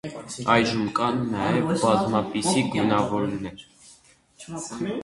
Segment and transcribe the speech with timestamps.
[0.53, 3.65] Այժմ կան նաև բազմապիսի գունավորումներ։